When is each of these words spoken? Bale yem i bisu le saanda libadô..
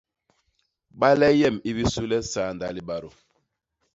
Bale 0.99 1.29
yem 1.39 1.57
i 1.69 1.71
bisu 1.75 2.01
le 2.09 2.17
saanda 2.31 2.67
libadô.. 2.75 3.09